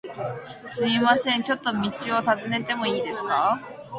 [0.65, 3.59] すみません、ちょっと道を尋ねてもいいですか？